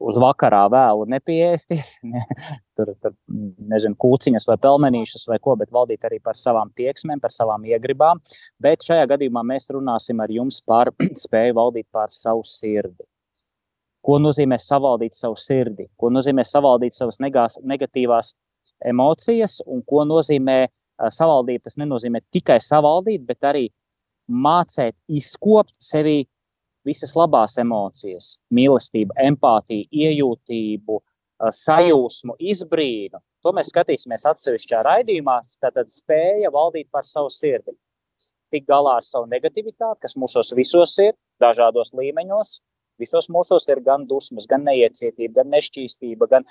[0.00, 2.22] Uz vakarā vēlu nepiesties, ne,
[2.78, 7.34] tur, tur nezinu, kūciņas vai pelmenīšus vai ko, bet valdīt arī par savām tieksmēm, par
[7.34, 8.22] savām iegribām.
[8.62, 10.92] Bet šajā gadījumā mēs runāsim ar jums par
[11.24, 13.04] spēju valdīt pār savu sirdi.
[14.00, 15.90] Ko nozīmē savaldīt savu sirdi?
[16.00, 18.32] Ko nozīmē savaldīt savas negās, negatīvās
[18.88, 20.62] emocijas un ko nozīmē
[21.08, 21.64] savaldība.
[21.68, 23.68] Tas nenozīmē tikai savaldīt, bet arī
[24.30, 26.22] mācīt izkopt sevī
[26.86, 31.00] visas labās emocijas, mīlestību, empātiju, iejūtību,
[31.40, 33.20] sajūsmu, izbrīnu.
[33.44, 35.38] To mēs skatīsimies atsevišķā raidījumā.
[35.60, 37.72] Tātad spēja valdīt par savu sirdi,
[38.52, 42.58] tikt galā ar savu negativitāti, kas mūsos visos ir, dažādos līmeņos.
[43.00, 46.44] Visos mūsos ir gan dusmas, gan neiecietība, gan nešķīstība, gan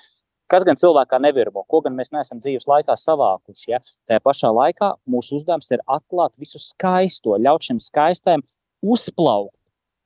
[0.50, 3.68] kas gan cilvēkā nevirmo, ko gan mēs neesam dzīves laikā savākuši.
[3.70, 3.78] Ja?
[4.10, 8.42] Tajā pašā laikā mūsu uzdevums ir atklāt visu skaisto, ļaut šim skaistajam
[8.82, 9.54] uzplaukt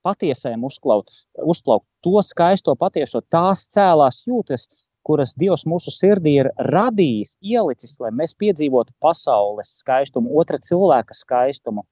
[0.05, 4.69] patiesajam uzklaut, uzplaukt to skaisto, patieso, tās cēlās jūtas,
[5.05, 11.85] kuras Dievs mūsu sirdī ir radījis, ielicis, lai mēs piedzīvotu pasaules skaistumu, otra cilvēka skaistumu,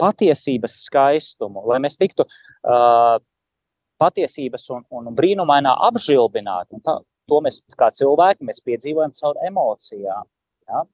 [0.00, 3.16] patiesības skaistumu, lai mēs tiktu uh,
[4.00, 6.76] patiesības un, un brīnumainā apžilbināti.
[6.76, 6.96] Un tā,
[7.28, 10.28] to mēs kā cilvēki mēs piedzīvojam caur emocijām.
[10.68, 10.84] Ja?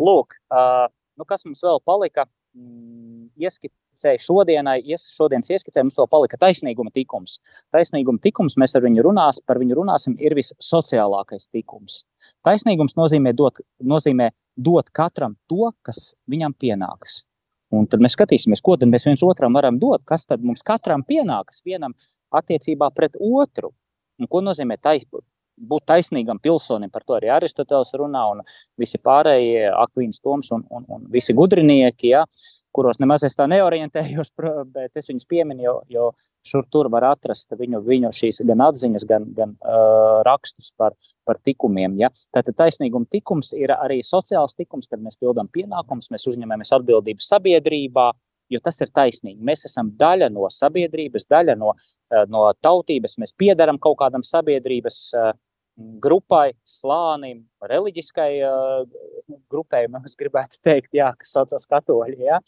[0.00, 2.26] Lūk, uh, nu kas mums vēl palika?
[2.54, 7.40] Mm, ieskit, ieskicēju šodienai, ies, šodienas ieskicē mums vēl palika taisnīguma tikums.
[7.72, 12.04] Taisnīguma tikums, mēs ar viņu runās, par viņu runāsim, ir vissociālākais tikums.
[12.44, 17.24] Taisnīgums nozīmē dot, nozīmē dot katram to, kas viņam pienāks.
[17.72, 21.62] Un tad mēs skatīsimies, ko mēs viens otram varam dot, kas tad mums katram pienākas
[21.64, 21.94] vienam
[22.30, 23.72] attiecībā pret otru.
[24.18, 25.24] Un ko nozīmē taisnība?
[25.54, 28.40] būt taisnīgam pilsonim, par to arī Aristoteles runā, un
[28.76, 32.08] visi pārējie, Akvīns Toms un, un, un visi gudrinieki.
[32.10, 34.32] Ja, uh, kuros nemaz es tā neorientējos,
[34.76, 36.10] bet es viņus pieminu, jo, jo
[36.44, 41.40] šur tur var atrast viņu, viņu šīs gan atziņas, gan, gan uh, rakstus par, par
[41.46, 41.96] tikumiem.
[42.02, 42.10] Ja?
[42.34, 48.10] Tātad taisnīguma tikums ir arī sociāls tikums, kad mēs pildām pienākumus, mēs uzņemamies atbildību sabiedrībā,
[48.52, 49.40] jo tas ir taisnīgi.
[49.40, 51.72] Mēs esam daļa no sabiedrības, daļa no,
[52.28, 55.00] no tautības, mēs piedaram kaut kādam sabiedrības
[55.76, 58.84] grupai, slānim, reliģiskai uh,
[59.50, 62.20] grupai, es gribētu teikt, jā, kas saucas katoļi.
[62.28, 62.40] Jā.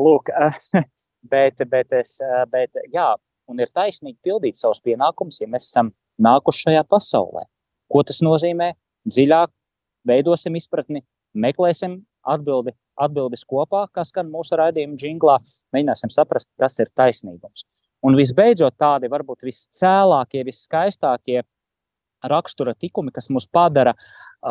[0.00, 0.32] Lūk,
[1.34, 2.16] bet, bet, es,
[2.50, 3.12] bet, jā,
[3.50, 7.44] un ir taisnīgi pildīt savus pienākumus, ja mēs esam nākuši šajā pasaulē.
[7.90, 8.72] Ko tas nozīmē?
[9.04, 9.52] Dziļāk
[10.08, 11.04] veidosim izpratni,
[11.36, 15.38] meklēsim atbildi, atbildes kopā, kas skan mūsu raidījuma džinglā,
[15.74, 17.66] mēģināsim saprast, kas ir taisnīgums.
[18.04, 21.42] Un visbeidzot, tādi varbūt viscēlākie, visskaistākie
[22.30, 23.94] rakstura tikumi, kas mūs padara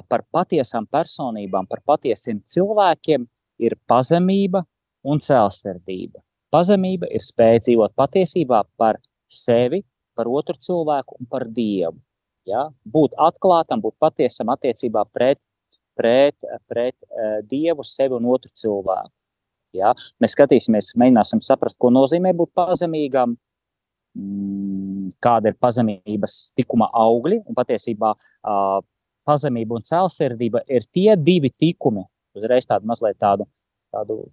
[0.10, 3.26] par patiesām personībām, par patiesiem cilvēkiem,
[3.64, 4.64] ir pazemība
[5.06, 6.22] un cēlsirdība.
[6.54, 9.82] Pazemība ir spēja dzīvot patiesībā par sevi,
[10.14, 11.98] par otru cilvēku un par Dievu.
[12.50, 12.68] Ja?
[12.86, 15.42] Būt atklātam, būt patiesam attiecībā pret,
[15.98, 16.38] pret,
[16.70, 19.14] pret uh, Dievu, sevi un otru cilvēku.
[19.74, 19.96] Ja?
[20.22, 23.53] Mēs skatīsimies, mēģināsim saprast, ko nozīmē būt pazemīgam, Mm,
[24.14, 27.42] kāda ir pazemības tikuma augļi.
[27.48, 28.14] Un patiesībā
[29.28, 32.06] pazemība un cēlsirdība ir tie divi tikumi,
[32.38, 33.48] uzreiz tādu mazliet tādu,
[33.94, 34.26] tādu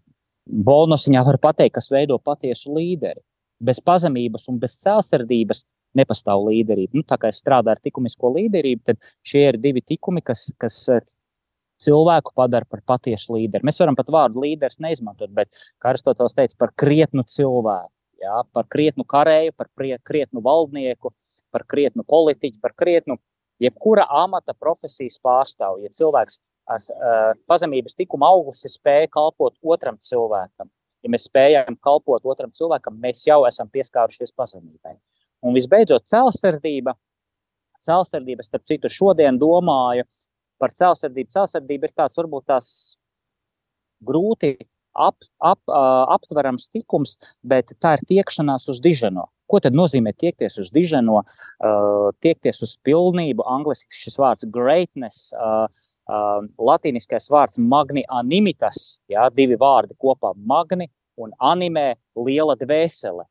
[0.47, 3.23] bonusiņā var pateikt, kas veido patiesu līderi.
[3.61, 5.65] Bez pazemības un bez cēlsirdības
[5.97, 7.01] nepastāv līderība.
[7.01, 10.79] Nu, tā kā es strādāju ar likumisko līderību, tad šie ir divi tikumi, kas, kas
[11.83, 13.67] cilvēku padara par patiesu līderi.
[13.67, 15.51] Mēs varam pat vārdu līderis neizmantot, bet,
[15.83, 19.69] kā Aristotelis teica, par krietnu cilvēku jā, par krietnu karēju, par
[20.07, 21.13] krietnu valdnieku,
[21.51, 23.19] par krietnu politiķu, par krietnu
[23.61, 25.83] jebkura amata profesijas pārstāvu.
[25.85, 30.71] Ja cilvēks ar uh, pazemības tikuma auglis spēja kalpot otram cilvēkam,
[31.03, 34.97] ja mēs spējam kalpot otram cilvēkam, mēs jau esam pieskārušies pazemībai.
[35.41, 36.95] Un visbeidzot, cēlsirdība.
[37.81, 40.05] Cēlsirdība, starp citu, šodien domāju
[40.61, 41.33] par cēlsirdību.
[41.33, 42.67] Cēlsirdība ir tāds varbūt tās
[44.05, 44.53] grūti
[44.95, 49.29] ap, ap, aptverams tikums, bet tā ir tiekšanās uz diženo.
[49.51, 51.25] Ko tad nozīmē tiekties uz diženo,
[52.23, 53.43] tiekties uz pilnību?
[53.51, 55.33] Angliski šis vārds greatness,
[56.59, 63.27] latīniskais vārds magni animitas, jā, divi vārdi kopā- magni un animē liela dvēsele.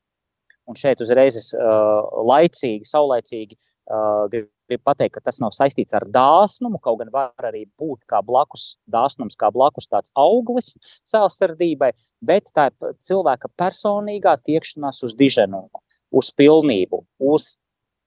[0.67, 3.55] Un šeit uzreiz es laicīgi, saulaicīgi
[3.89, 6.79] gribu pateikt, ka tas nav saistīts ar dāsnumu.
[6.81, 10.75] Kaut gan var arī būt kā blakus dāsnums, kā blakus tāds auglis
[11.09, 15.81] cēlsirdībai, bet tā ir cilvēka personīgā tiekšanās uz diženumu,
[16.13, 17.55] uz pilnību, uz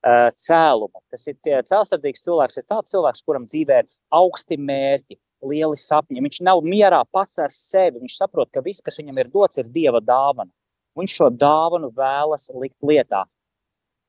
[0.06, 1.02] uh, cēlumu.
[1.10, 5.18] Tas ir cēlsirdīgs cilvēks, ir tāds cilvēks, kuram dzīvē ir augsti mērķi.
[5.42, 6.20] Lieli sapņi.
[6.22, 7.98] Viņš nav mierā pats ar sevi.
[7.98, 10.52] Viņš saprot, ka viss, kas viņam ir dots, ir dieva dāvana.
[10.94, 13.24] Viņš šo dāvanu vēlas likt lietā,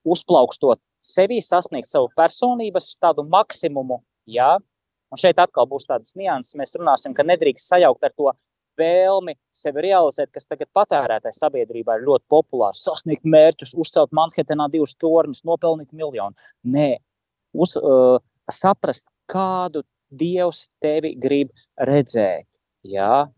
[0.05, 4.01] uzplaukstot sevī sasniegt savu personības tādu maksimumu.
[4.29, 4.55] Jā?
[5.13, 6.57] Un šeit atkal būs tādas nianses.
[6.57, 8.31] Mēs runāsim, ka nedrīkst sajaukt ar to
[8.79, 12.81] vēlmi sevi realizēt, kas tagad patērētāji sabiedrībā ir ļoti populārs.
[12.87, 16.33] Sasniegt mērķus, uzcelt Manhetenā divus torņus, nopelnīt miljonu.
[16.65, 16.95] Nē,
[17.53, 18.17] Uz, uh,
[18.49, 22.45] saprast, kādu Dievs tevi grib redzēt.
[22.85, 23.29] Jā?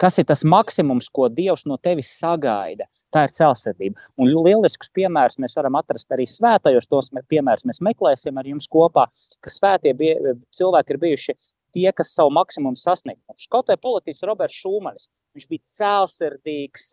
[0.00, 2.88] Kas ir tas maksimums, ko Dievs no tevis sagaida?
[3.12, 4.00] Tā ir celsirdība.
[4.16, 6.88] Un lielisks piemērs mēs varam atrast arī svētajos.
[6.88, 9.08] Tos piemērus mēs meklēsim ar jums kopā,
[9.44, 11.34] ka svētie bija, cilvēki ir bijuši
[11.76, 13.48] tie, kas savu maksimumu sasniegts.
[13.52, 16.88] Kaut vai politiķis Roberts Šūmanis, viņš bija celsirdīgs,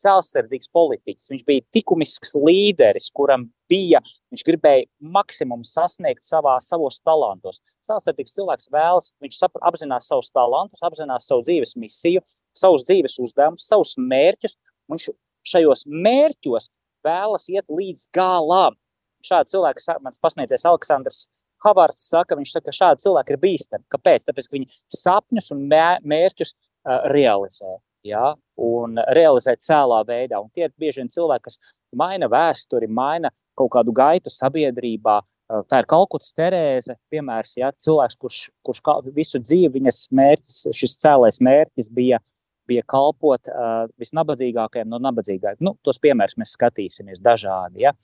[0.00, 1.30] celsirdīgs politiķis.
[1.32, 4.02] Viņš bija likumisks līderis, kuram bija,
[4.34, 7.62] viņš gribēja maksimumu sasniegt savā, savos talantos.
[7.86, 12.24] Celsirdīgs cilvēks vēlas, viņš sapra, apzinās savus talantus, apzinās savu dzīves misiju,
[12.56, 14.58] savus dzīves uzdevumus, savus mērķus.
[14.92, 15.08] Viņš
[15.48, 16.70] šajos mērķos
[17.04, 18.76] vēlas iet līdz galam.
[19.24, 21.24] Šādi cilvēki, mans pasniedzējs Aleksandrs
[21.64, 23.86] Havards saka, viņš saka, ka šādi cilvēki ir bīstami.
[23.92, 24.26] Kāpēc?
[24.28, 25.62] Tāpēc, ka viņi sapņus un
[26.04, 27.78] mērķus uh, realizē.
[28.04, 28.34] Ja?
[28.60, 30.42] Un realizē cēlā veidā.
[30.42, 31.56] Un tie ir bieži vien cilvēki, kas
[31.96, 35.22] maina vēsturi, maina kaut kādu gaitu sabiedrībā.
[35.68, 38.80] Tā ir Kalkutas Terēze, piemērs, ja, cilvēks, kurš, kurš
[39.12, 42.33] visu dzīvi viņas mērķis, šis cēlais mērķis bija uh,
[42.70, 45.64] bija kalpot uh, visnabadzīgākajiem no nabadzīgākajiem.
[45.64, 47.84] Nu, tos piemērus mēs skatīsimies dažādi.
[47.86, 47.94] Ja?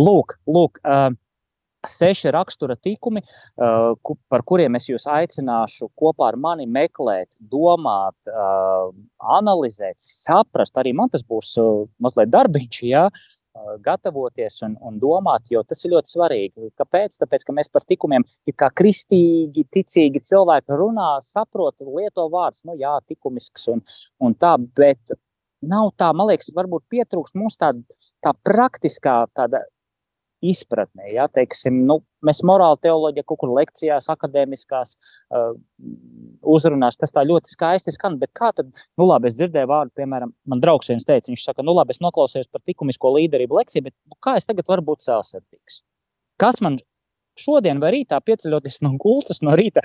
[0.00, 1.10] Lūk, lūk uh,
[1.86, 8.16] seši rakstura tikumi, uh, ku, par kuriem es jūs aicināšu kopā ar mani meklēt, domāt,
[8.28, 8.90] uh,
[9.38, 10.76] analizēt, saprast.
[10.80, 12.82] Arī man tas būs uh, mazliet darbiņš.
[12.90, 13.08] Ja?
[13.84, 16.70] Gatavoties un, un domāt, jo tas ir ļoti svarīgi.
[16.78, 17.16] Kāpēc?
[17.20, 22.94] Tāpēc, ka mēs par tikumiem, kā kristīgi, ticīgi cilvēki runā, saprot, lieto vārdus, nu jā,
[23.10, 23.82] likumisks un,
[24.22, 25.18] un tā, bet
[25.60, 27.82] nav tā, man liekas, varbūt pietrūkst mums tāda
[28.24, 29.64] tā praktiskā tāda
[30.42, 31.10] izpratnē.
[31.12, 35.52] Ja, teiksim, nu, mēs morāli teoloģija kaut kur lekcijās, akadēmiskās uh,
[36.54, 40.32] uzrunās, tas tā ļoti skaisti skan, bet kā tad, nu labi, es dzirdēju vārdu, piemēram,
[40.48, 43.96] man draugs viens teica, viņš saka, nu labi, es noklausījos par likumisko līderību lekciju, bet
[44.08, 45.82] nu, kā es tagad varu būt celsardīgs?
[46.40, 46.80] Kas man
[47.40, 49.84] šodien vai rītā pieceļoties no gultas no rīta,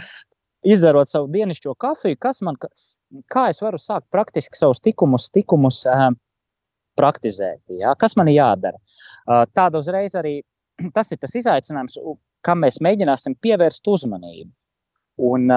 [0.66, 2.58] izzarot savu dienišķo kafiju, kas man,
[3.32, 6.10] kā es varu sākt praktiski savus tikumus, tikumus uh,
[7.00, 7.94] praktizēt, ja?
[8.00, 8.80] kas man ir jādara?
[9.26, 10.40] Tāda uzreiz arī
[10.96, 11.98] tas ir tas izaicinājums,
[12.46, 14.52] kam mēs mēģināsim pievērst uzmanību.
[15.26, 15.50] Un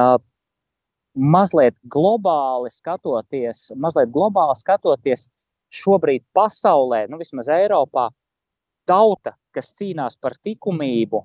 [1.19, 5.27] mazliet globāli skatoties, mazliet globāli skatoties,
[5.75, 8.09] šobrīd pasaulē, nu vismaz Eiropā,
[8.89, 11.25] tauta, kas cīnās par likumību,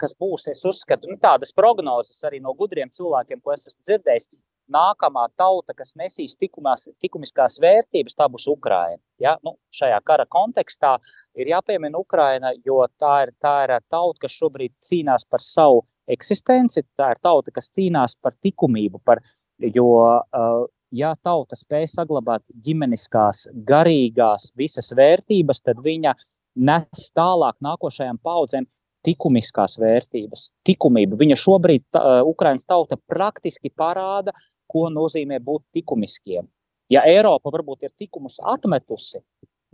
[0.00, 4.28] kas būs, es uzskatu, nu, tādas prognozes arī no gudriem cilvēkiem, ko es esmu dzirdējis,
[4.72, 9.00] nākamā tauta, kas nesīs tikumās, likumiskās vērtības, tā būs Ukraina.
[9.22, 9.36] Ja?
[9.44, 10.96] Nu, šajā kara kontekstā
[11.38, 16.86] ir jāpiemina Ukraina, jo tā ir, tā ir tauta, kas šobrīd cīnās par savu eksistenci.
[16.98, 19.22] Tā ir tauta, kas cīnās par likumību, par,
[19.58, 26.14] jo uh, ja tauta spēj saglabāt ģimeniskās, garīgās visas vērtības, tad viņa
[26.58, 28.66] nes tālāk nākošajām paudzēm
[29.06, 31.16] likumiskās vērtības, likumību.
[31.20, 34.34] Viņa šobrīd, uh, Ukraiņas tauta, praktiski parāda,
[34.68, 36.48] ko nozīmē būt likumiskiem.
[36.92, 39.20] Ja Eiropa varbūt ir likumus atmetusi,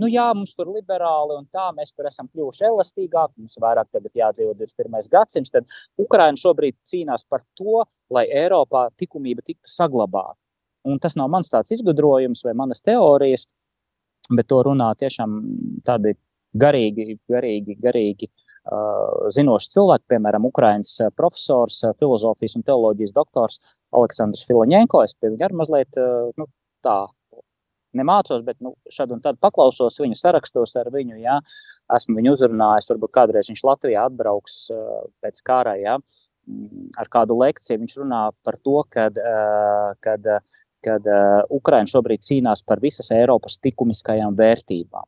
[0.02, 4.11] nu jā, mums tur liberāli un tā, mēs tur esam kļuvuši elastīgāki, mums vairāk tagad
[4.18, 5.11] jādzīvo 21.
[5.12, 5.68] gadsimts, tad
[6.00, 10.38] Ukraina šobrīd cīnās par to, lai Eiropā likumība tiktu saglabāta.
[10.85, 13.46] Un tas nav mans tāds izgudrojums vai manas teorijas,
[14.35, 15.38] bet to runā tiešām
[15.87, 16.16] tādi
[16.54, 18.28] garīgi, garīgi, garīgi
[19.35, 23.61] zinoši cilvēki, piemēram, Ukraiņas profesors, filozofijas un teoloģijas doktors
[23.92, 25.03] Aleksandrs Filoņēnko.
[25.05, 26.00] Es pie viņa arī mazliet
[26.38, 26.48] nu,
[26.85, 27.05] tā
[27.94, 31.18] nemācos, bet nu, šad un tad paklausos viņu sarakstos ar viņu.
[31.22, 31.38] Jā.
[31.94, 34.59] Esmu viņu uzrunājis, varbūt kādreiz viņš Latvijā atbrauks
[35.22, 35.98] pēc kara jā,
[36.48, 37.83] mm, ar kādu lekciju.
[37.85, 39.20] Viņš runā par to, kad,
[40.05, 40.31] kad,
[40.85, 41.11] kad
[41.53, 45.05] Ukraina šobrīd cīnās par visas Eiropas likumiskajām vērtībām.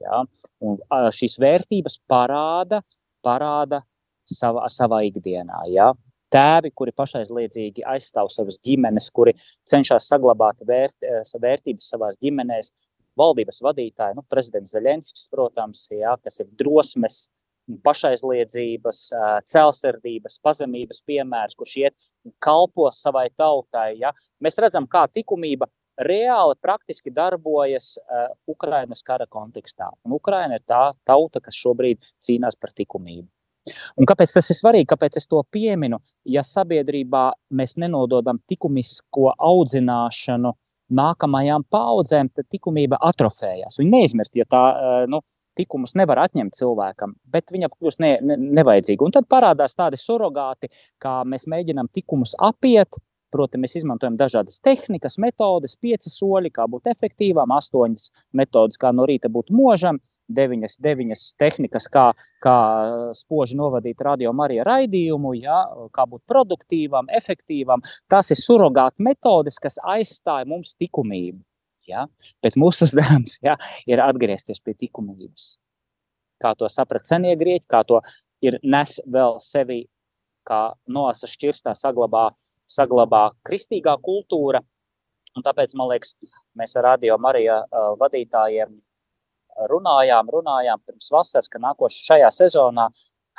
[0.00, 0.22] Jā.
[0.64, 0.78] Un
[1.16, 2.82] šīs vērtības parāda,
[3.24, 3.82] parāda
[4.28, 5.64] savā, savā ikdienā.
[5.72, 5.92] Jā
[6.30, 9.34] tēvi, kuri pašaizliedzīgi aizstāv savas ģimenes, kuri
[9.68, 12.72] cenšas saglabāt vērt, eh, vērtības savās ģimenēs.
[13.18, 17.28] Valdības vadītāji, nu, prezidents Zelenskis, protams, jā, kas ir drosmes,
[17.84, 23.98] pašaizliedzības, eh, celsardības, pazemības piemērs, kurš iet un kalpo savai tautai.
[23.98, 24.12] Ja.
[24.42, 25.66] Mēs redzam, kā likumība
[26.06, 29.90] reāli praktiski darbojas uh, Ukrainas kara kontekstā.
[30.06, 33.28] Un Ukraina ir tā tauta, kas šobrīd cīnās par likumību.
[34.00, 34.88] Un kāpēc tas ir svarīgi?
[34.90, 36.00] Kāpēc es to pieminu?
[36.24, 37.26] Ja sabiedrībā
[37.56, 40.54] mēs nenododam likumisko audzināšanu
[40.90, 43.78] nākamajām paudzēm, tad likumība atrofējas.
[43.78, 45.20] Viņa neizmirst, ja tā eh, nu,
[45.58, 49.06] likumus nevar atņemt cilvēkam, bet viņa kļūst ne, ne, nevajadzīga.
[49.06, 50.70] Un tad parādās tādi surrogāti,
[51.02, 53.00] kā mēs mēģinām likumus apiet.
[53.30, 59.06] Proti, mēs izmantojam dažādas tehnikas, metodes, pieci soļi, kā būt efektīvām, astoņas metodes, kā no
[59.06, 60.00] rīta būt mūžam,
[60.34, 62.06] deviņas, deviņas tehnikas, kā,
[62.42, 62.56] kā
[63.16, 65.60] spoži novadīt radio Marija raidījumu, ja,
[65.94, 67.84] kā būt produktīvam, efektīvam.
[68.10, 71.40] Tas ir surrogāta metodes, kas aizstāja mums likumību.
[71.90, 72.06] Ja?
[72.42, 73.56] Bet mūsu uzdevums ja,
[73.86, 75.54] ir atgriezties pie likumības.
[76.40, 78.00] Kā to saprata senie grieķi, kā to
[78.42, 79.84] ir nes vēl sevi,
[80.48, 82.30] kā nosa šķirstā saglabā,
[82.70, 84.62] saglabā kristīgā kultūra.
[85.36, 86.16] Un tāpēc, man liekas,
[86.58, 87.60] mēs ar radio Marija
[88.00, 88.72] vadītājiem
[89.70, 92.88] runājām, runājām pirms vasaras, ka nākošais šajā sezonā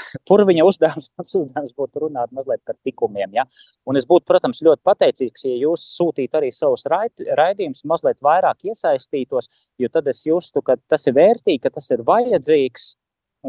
[0.27, 1.09] Purviņa uzdevums,
[1.41, 3.36] uzdevums būtu runāt mazliet par tikumiem.
[3.38, 3.45] Ja?
[3.88, 9.49] Un es būtu, protams, ļoti pateicīgs, ja jūs sūtītu arī savus raidījumus, mazliet vairāk iesaistītos,
[9.82, 12.91] jo tad es justu, ka tas ir vērtīgi, ka tas ir vajadzīgs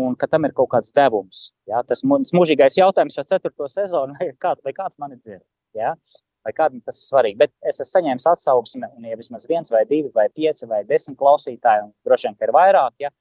[0.03, 1.51] un ka tam ir kaut kāds devums.
[1.69, 1.83] Ja?
[1.87, 5.45] Tas mūžīgais jautājums jau ceturto sezonu, vai, kā, vai kāds mani dzird.
[5.79, 5.95] Ja?
[6.43, 7.39] Vai kādam tas ir svarīgi.
[7.39, 11.19] Bet es esmu saņēmis atsauksmi, un ja vismaz viens, vai divi, vai pieci, vai desmit
[11.21, 13.13] klausītāji, un droši vien, ka ir vairāk, ja,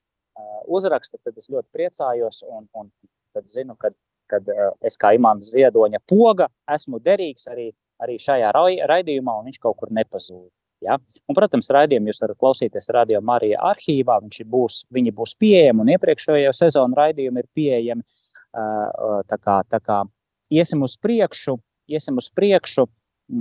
[0.71, 2.41] uzraksta, tad es ļoti priecājos.
[2.49, 2.89] Un, un
[3.35, 3.91] tad zinu, ka
[4.31, 4.47] kad,
[4.85, 7.69] es kā imants ziedoņa poga esmu derīgs arī,
[8.01, 10.49] arī šajā raidījumā, un viņš kaut kur nepazūd.
[10.85, 10.97] Ja?
[11.29, 14.17] Un, protams, raidījumu jūs varat klausīties Radio Marija arhīvā.
[14.49, 18.07] Būs, viņi būs pieejami, un iepriekšējo sezonu raidījumi ir pieejami.
[18.51, 20.01] Tā kā, tā kā
[20.51, 21.55] iesim uz priekšu,
[21.91, 22.87] iesim uz priekšu,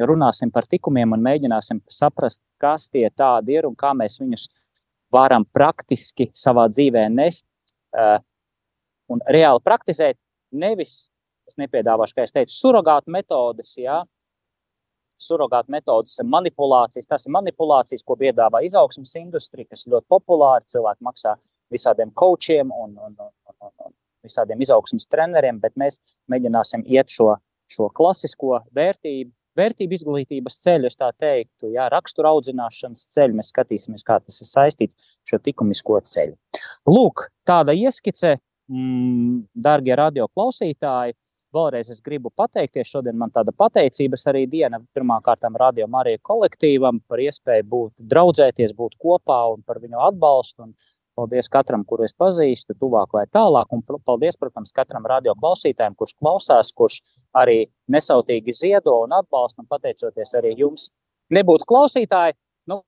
[0.06, 4.48] runāsim par tikumiem un mēģināsim saprast, kas tie tādi ir un kā mēs viņus
[5.10, 7.48] varam praktiski savā dzīvē nest.
[7.90, 8.20] Uh,
[9.10, 10.18] un reāli praktizēt.
[10.50, 11.04] Nevis,
[11.48, 14.00] es nepiedāvāšu, kā es teicu, surrogātu metodes, jā,
[15.20, 17.08] surrogātu metodes manipulācijas.
[17.10, 20.64] Tas ir manipulācijas, ko piedāvā izaugsmas industrija, kas ir ļoti populāra.
[20.70, 21.36] Cilvēki maksā
[21.70, 23.94] visādiem coachiem un, un, un, un, un
[24.26, 27.34] visādiem izaugsmas treneriem, bet mēs mēģināsim iet šo,
[27.70, 33.38] šo klasisko vērtību, vērtību izglītības ceļu, es tā teiktu, jā, rakstura audzināšanas ceļu.
[33.38, 36.36] Mēs skatīsimies, kā tas ir saistīts ar šo likumisko ceļu.
[36.90, 38.36] Lūk, tāda ieskice
[38.70, 41.16] mm, darbie radio klausītāji,
[41.54, 42.90] vēlreiz es gribu pateikties.
[42.92, 48.96] Šodien man tāda pateicības arī diena pirmkārt Radio Marija kolektīvam par iespēju būt, draudzēties, būt
[48.98, 50.68] kopā un par viņu atbalstu.
[50.68, 50.74] Un
[51.20, 53.70] paldies katram, kuru es pazīstu, tuvāk vai tālāk.
[53.76, 57.00] Un paldies, protams, katram radio klausītājam, kurš klausās, kurš
[57.36, 59.62] arī nesautīgi ziedo un atbalsta.
[59.62, 60.90] Un pateicoties arī jums,
[61.34, 62.38] nebūtu klausītāji.
[62.70, 62.80] Nu,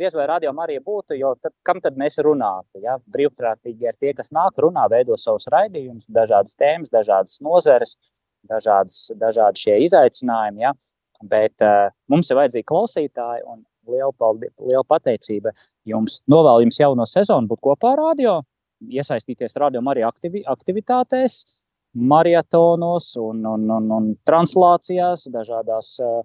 [0.00, 2.80] diez vai rādījumā arī būtu, jo tad, kam tad mēs runātu?
[2.84, 2.98] Ja?
[3.12, 7.96] Brīvprātīgi ir tie, kas nāk, runā, veido savus raidījumus, dažādas tēmas, dažādas nozeres,
[8.46, 10.66] dažādas, dažādi šie izaicinājumi.
[10.66, 10.74] Ja?
[11.24, 15.52] Bet uh, mums ir vajadzīgi klausītāji un liela, paldies, liela pateicība
[15.88, 16.20] jums.
[16.30, 18.40] Novēlu jums jauno sezonu, būt kopā ar radio,
[18.80, 21.44] iesaistīties radio arī aktivi, aktivitātēs,
[21.96, 26.20] maratonos un, un, un, un translācijās, dažādās uh,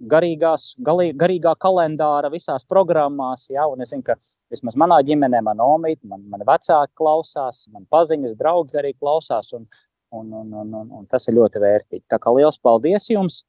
[0.00, 3.48] garīgās, galī, garīgā kalendāra visās programmās.
[3.52, 4.16] Ja, es zinu, ka
[4.52, 9.66] vismaz manā ģimenē, man omīte, man, man vecāki klausās, man paziņas, draugi arī klausās, un,
[10.12, 12.06] un, un, un, un, un tas ir ļoti vērtīgi.
[12.10, 13.42] Tā kā liels paldies jums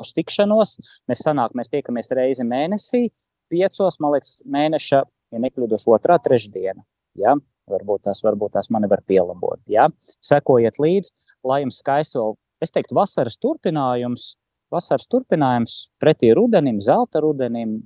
[0.00, 0.76] uz tikšanos.
[1.10, 3.06] Mēs sanāk, mēs tiekamies reizi mēnesī,
[3.52, 5.02] piecos, man liekas, mēneša,
[5.34, 6.82] ja nekļūdos, otrā trešdiena.
[7.20, 7.36] Ja?
[7.70, 9.60] Varbūt tās, varbūt tās mani var pielabot.
[9.70, 9.88] Ja?
[10.24, 11.14] Sekojiet līdzi,
[11.46, 14.34] lai jums skaists vēl, es teiktu, vasaras turpinājums
[14.72, 17.76] vasaras turpinājums pretī rudenim, zelta rudenim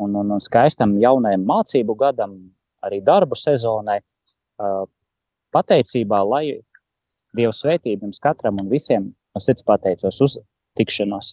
[0.00, 2.36] un, un, un skaistam jaunajam mācību gadam,
[2.84, 4.00] arī darbu sezonai.
[5.52, 6.46] Pateicībā, lai
[7.36, 10.36] Dieva svētība jums katram un visiem no sirds pateicos uz
[10.76, 11.32] tikšanos.